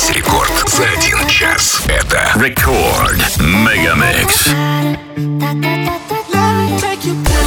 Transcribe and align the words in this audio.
Весь 0.00 0.10
рекорд 0.10 0.52
за 0.68 0.84
один 0.84 1.26
час. 1.28 1.82
Это 1.86 2.32
Рекорд 2.40 3.20
Мегамикс. 3.38 4.48
Take 6.78 7.04
you 7.04 7.39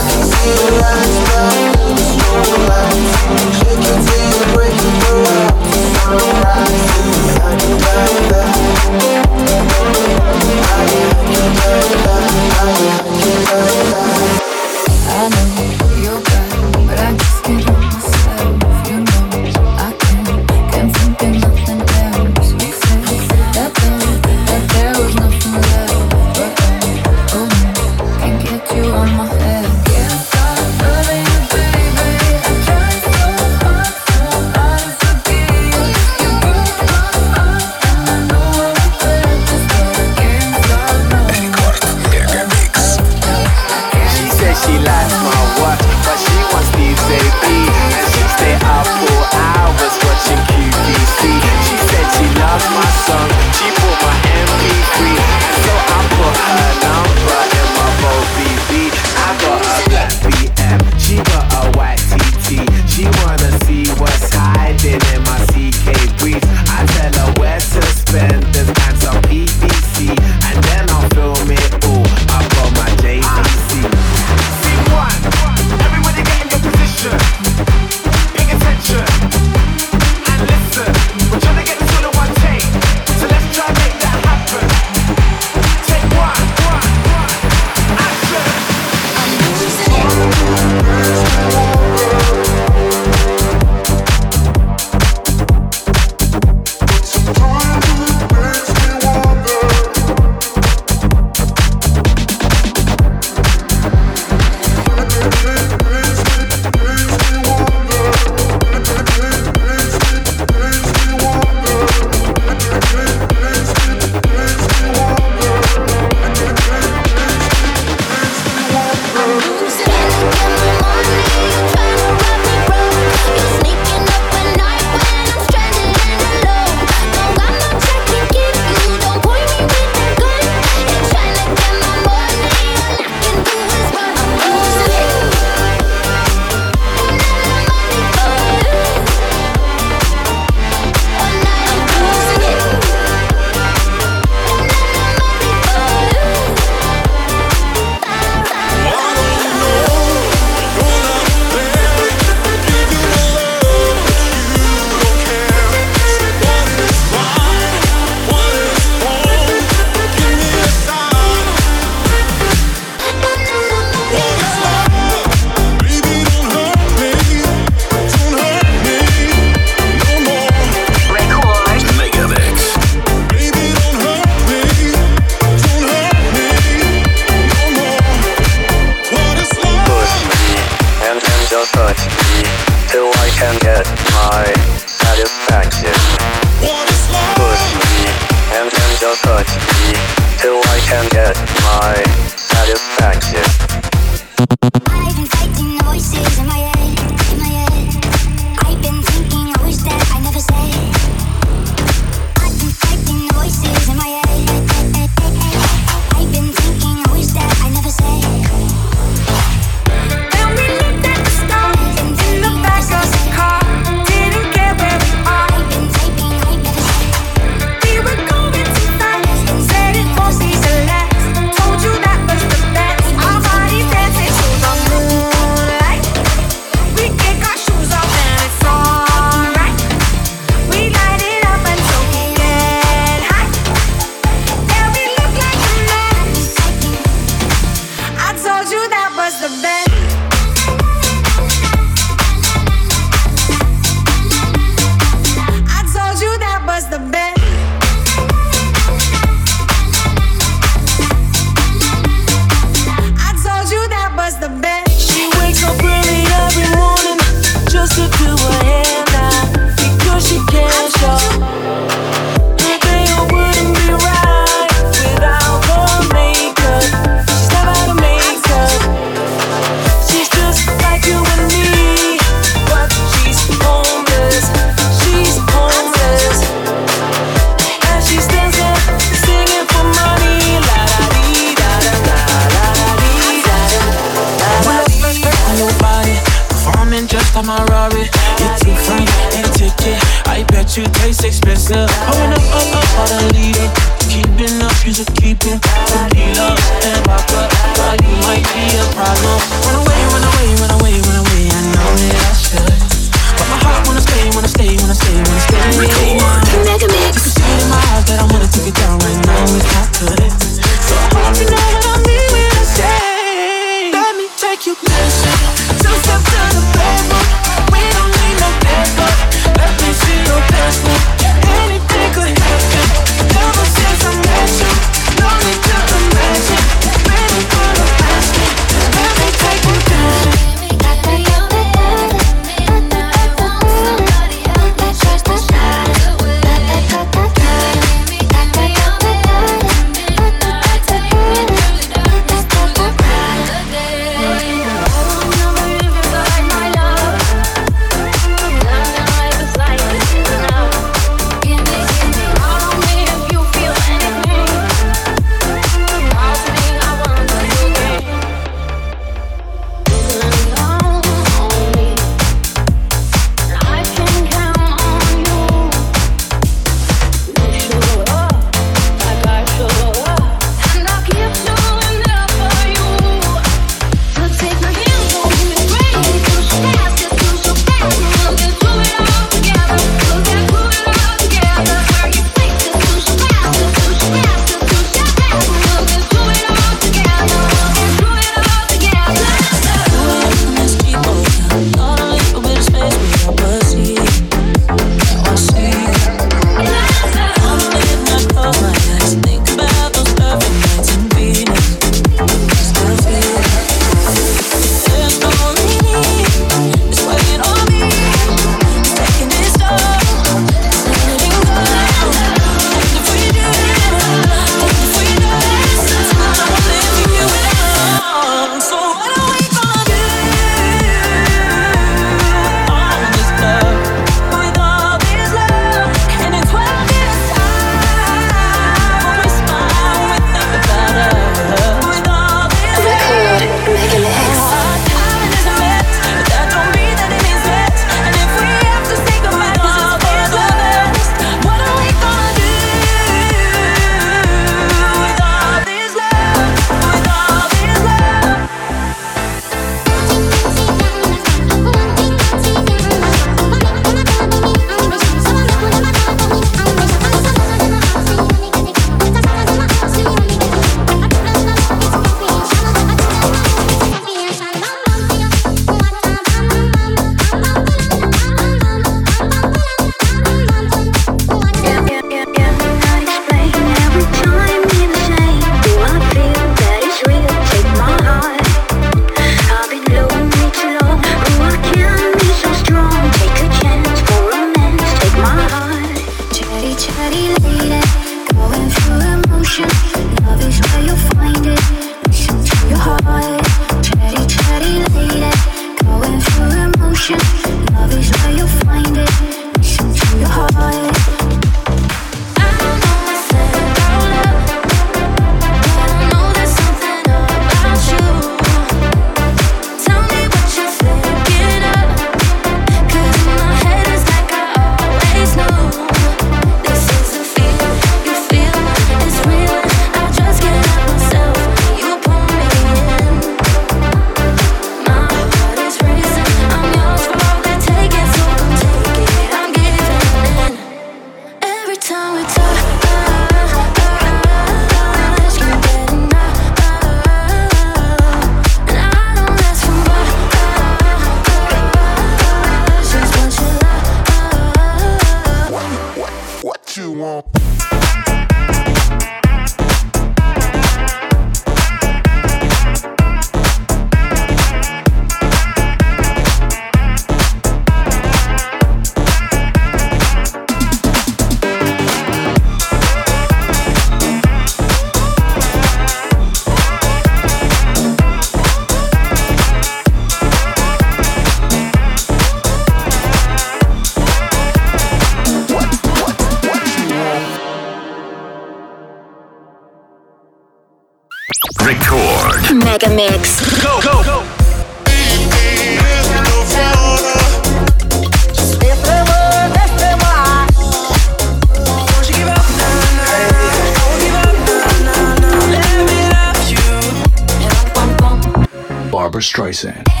Streisand. 599.21 600.00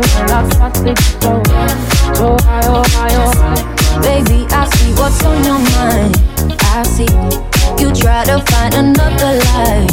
you 0.00 0.20
and 0.20 0.30
I 0.30 0.48
start 0.48 0.74
to 0.74 0.94
go. 1.20 1.42
So 2.14 2.36
high, 2.44 2.66
oh 2.66 2.84
high, 2.94 3.14
oh 3.20 3.32
high. 3.36 4.00
Baby, 4.02 4.46
I 4.50 4.64
see 4.74 4.92
what's 4.94 5.22
on 5.24 5.44
your 5.44 5.60
mind. 5.76 6.16
I 6.72 6.82
see 6.84 7.10
you 7.82 7.92
try 7.92 8.24
to 8.24 8.38
find 8.50 8.74
another 8.74 9.32
lie 9.44 9.86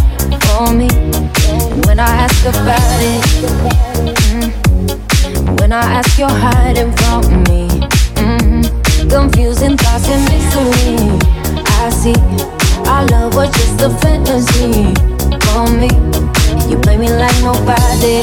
for 0.45 0.71
me. 0.73 0.87
When 1.85 1.99
I 1.99 2.09
ask 2.25 2.45
about 2.45 2.99
it, 3.01 3.21
mm, 4.31 5.59
when 5.59 5.71
I 5.71 5.83
ask, 5.99 6.17
you're 6.17 6.29
hiding 6.29 6.91
from 6.93 7.21
me. 7.43 7.67
Mm, 8.23 8.63
confusing 9.09 9.77
thoughts 9.77 10.07
and 10.09 10.23
mystery. 10.29 11.19
I 11.65 11.89
see 11.89 12.15
our 12.87 13.05
love 13.07 13.35
was 13.35 13.49
just 13.51 13.81
a 13.81 13.89
fantasy 14.01 14.93
for 15.45 15.67
me. 15.67 16.16
You 16.69 16.77
play 16.79 16.97
me 16.97 17.09
like 17.09 17.37
nobody. 17.41 18.21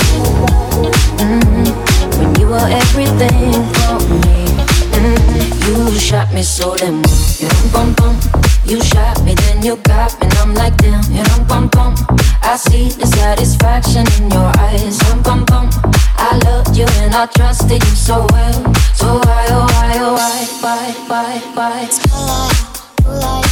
Mm-hmm. 1.18 1.72
When 2.18 2.34
you 2.40 2.46
were 2.48 2.68
everything 2.68 3.52
for 3.74 3.96
me. 4.20 4.46
Mm-hmm. 4.92 5.92
You 5.92 5.98
shot 5.98 6.32
me 6.32 6.42
so 6.42 6.76
damn 6.76 7.02
well. 7.02 7.20
You 7.40 7.48
know, 7.48 7.70
bum 7.72 7.94
bum. 7.94 8.20
You 8.64 8.82
shot 8.82 9.22
me, 9.24 9.34
then 9.34 9.62
you 9.62 9.76
got 9.84 10.12
me, 10.20 10.26
and 10.26 10.34
I'm 10.38 10.54
like 10.54 10.76
damn. 10.76 11.02
You 11.10 11.22
know, 11.24 11.44
bum 11.48 11.68
bum. 11.68 11.94
I 12.42 12.56
see 12.56 12.88
the 12.90 13.06
satisfaction 13.06 14.06
in 14.18 14.30
your 14.30 14.52
eyes. 14.58 14.98
Bum 15.04 15.22
bum 15.22 15.44
bum. 15.46 15.70
I 16.16 16.38
loved 16.44 16.76
you 16.76 16.86
and 17.02 17.14
I 17.14 17.26
trusted 17.26 17.82
you 17.82 17.96
so 17.96 18.26
well. 18.30 18.74
So 18.94 19.18
why 19.24 19.46
oh 19.50 19.66
why 19.72 19.92
oh 20.00 20.14
why 20.14 20.46
why 20.60 20.94
why 21.08 21.42
why? 21.54 21.88
Moonlight, 22.12 22.56
moonlight. 23.04 23.48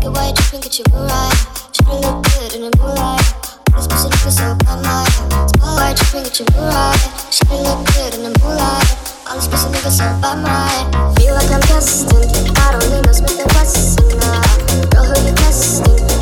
Get 0.00 0.10
white, 0.12 0.34
drip 0.34 0.52
and 0.54 0.62
get 0.62 0.78
your 0.78 0.88
blue. 0.88 1.08
Should've 1.72 2.00
looked 2.00 2.38
good 2.38 2.54
in 2.54 2.64
a 2.64 2.70
blue 2.70 2.94
light 2.94 3.53
special 3.84 4.10
dress 4.10 4.40
up 4.40 4.56
all 4.68 4.80
night. 4.80 5.08
Small 5.52 5.76
your 6.40 6.48
look 7.62 7.86
good 7.92 8.14
in 8.14 8.22
the 8.24 8.32
moonlight. 8.40 8.88
All 9.28 9.36
niggas 9.72 10.00
up 10.00 10.20
by 10.22 10.34
mine. 10.34 11.16
Feel 11.16 11.34
like 11.34 11.50
I'm 11.50 11.60
destined. 11.68 12.56
I 12.58 12.72
don't 12.72 12.90
need 12.90 13.04
no 13.04 13.12
Smith 13.12 13.40
and 13.40 13.52
Wesson. 13.52 14.08
Girl, 14.90 15.04
who 15.04 15.28
you 15.28 15.34
testing? 15.36 16.13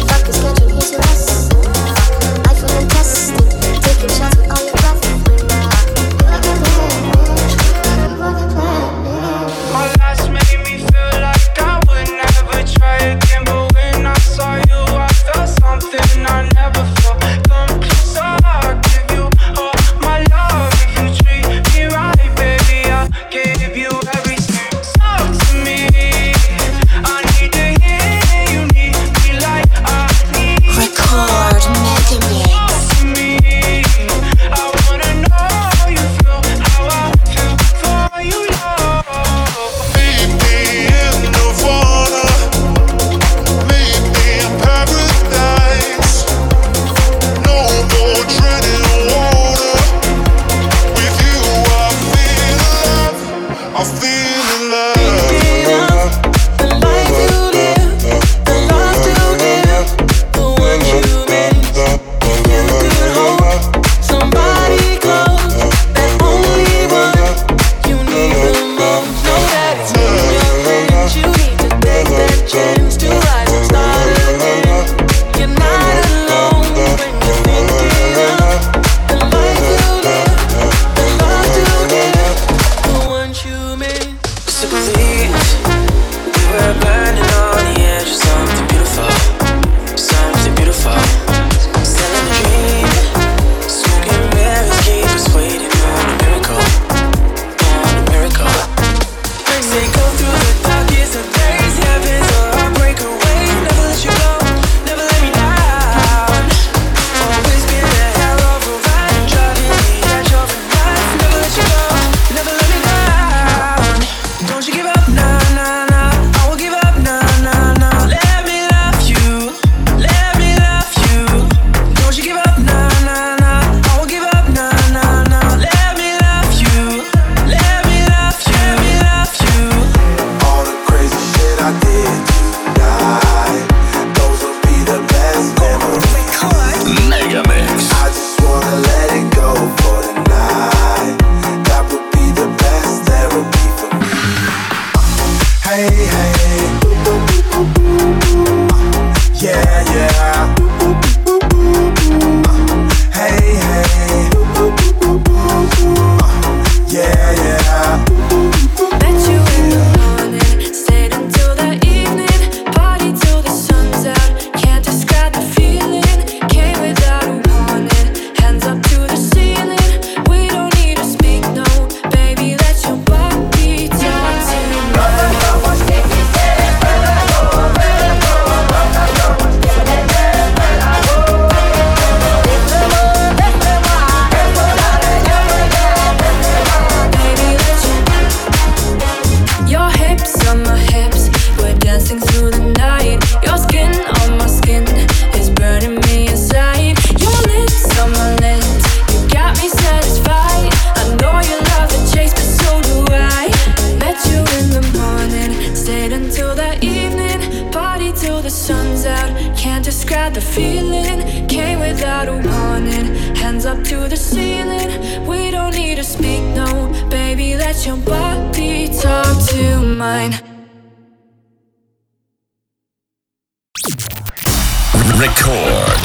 Record. 225.23 226.03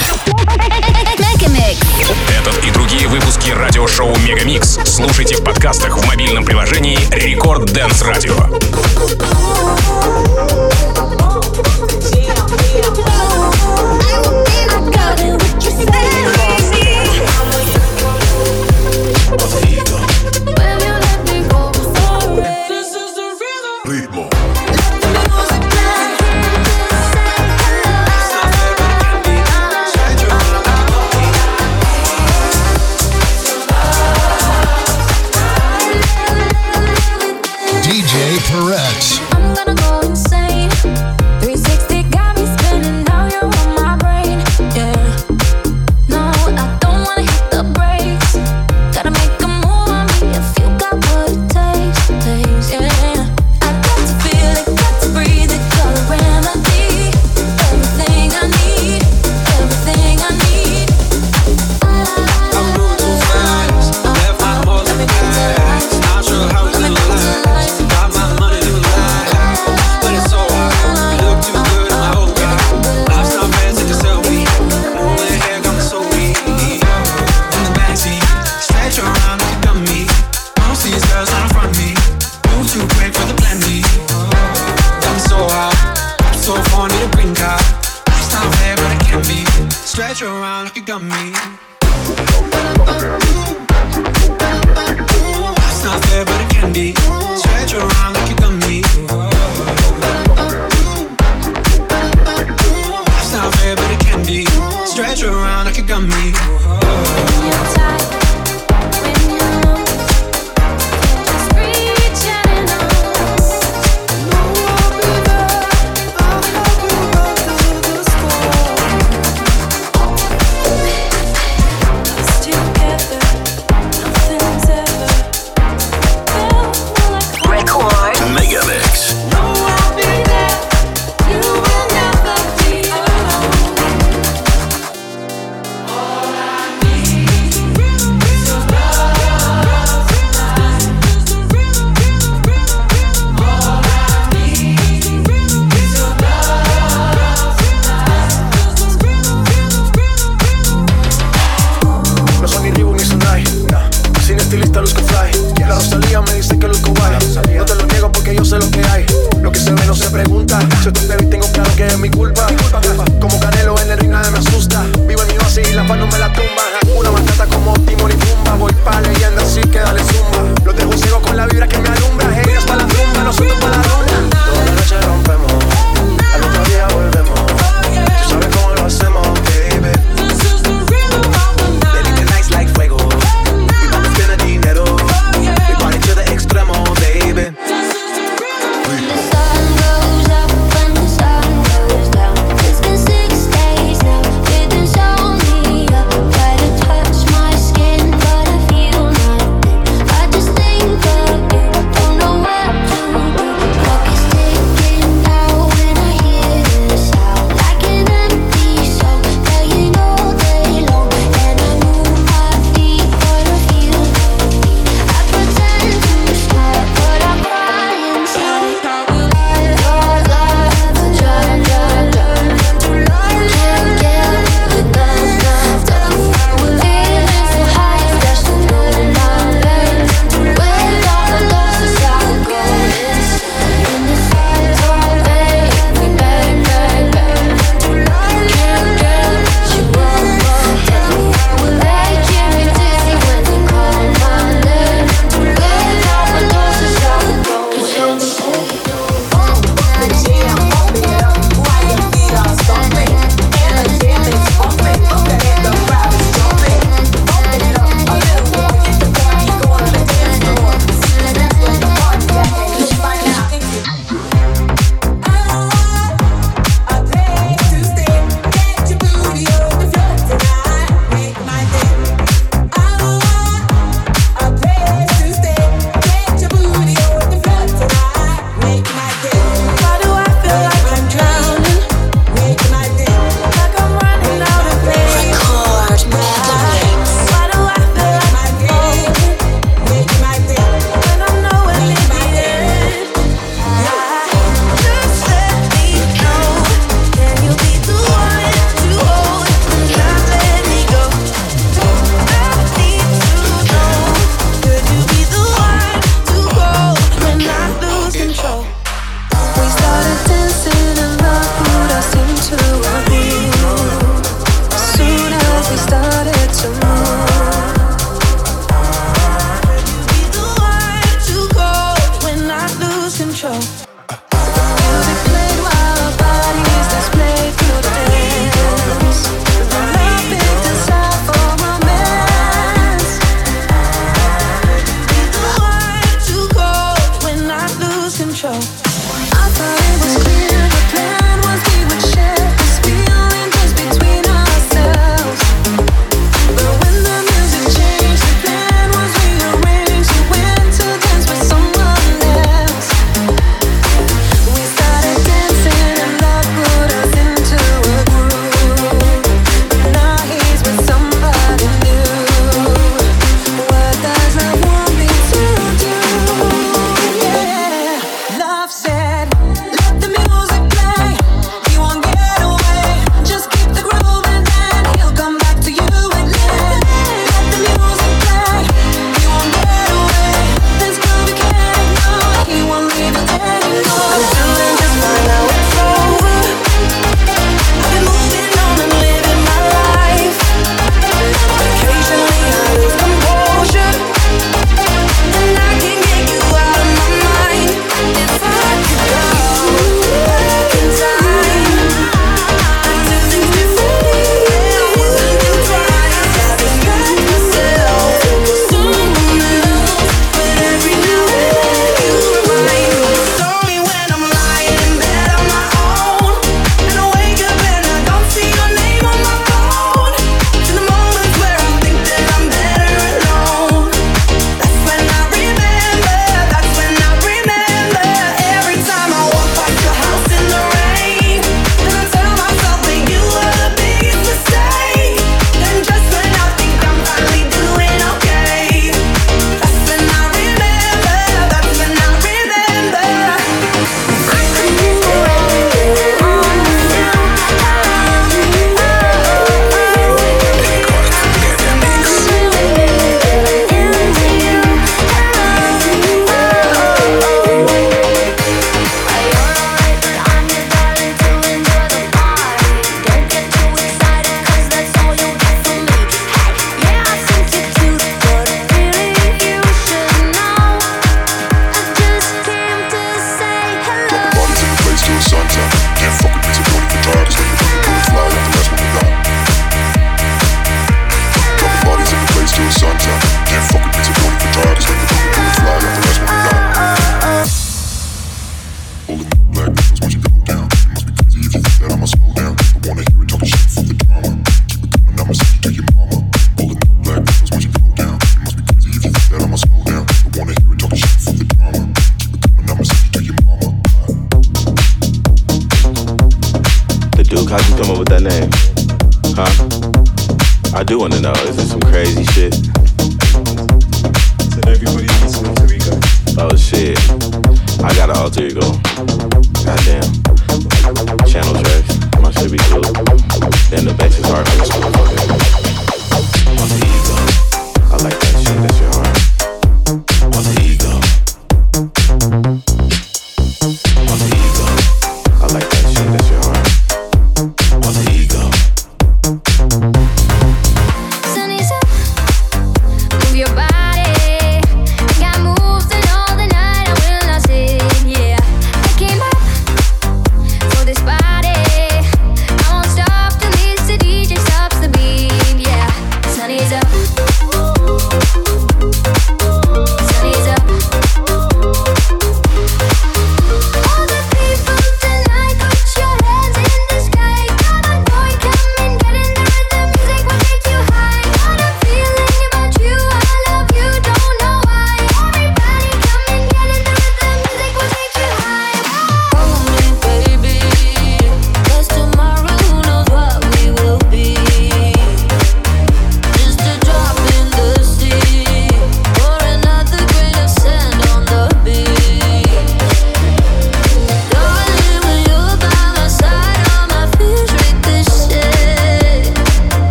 Этот 2.30 2.64
и 2.64 2.70
другие 2.70 3.08
выпуски 3.08 3.50
радиошоу 3.50 4.16
Мегамикс 4.20 4.78
слушайте 4.86 5.38
в 5.38 5.44
подкастах 5.44 5.98
в 5.98 6.06
мобильном 6.06 6.46
приложении 6.46 7.00
Рекорд 7.12 7.68
Dance 7.72 8.06
Radio. 8.06 8.38
Yeah, 12.14 12.94
yeah. 12.96 13.37
you 90.78 90.84
got 90.84 91.02
me. 91.02 91.34
It's 95.70 95.84
not 95.84 96.06
fair, 96.06 96.24
but 96.24 96.42
it 96.42 96.50
can 96.52 96.72
be. 96.72 96.94
Stretch 97.36 97.74
around 97.74 98.14
like 98.14 98.30
you 98.30 98.36
got 98.36 98.54
me. 98.68 98.82
It's 103.18 103.34
not 103.34 103.56
fair, 103.56 103.76
but 103.76 103.92
it 103.92 104.00
can 104.02 104.24
be. 104.24 104.46
Stretch 104.86 105.24
around. 105.24 105.67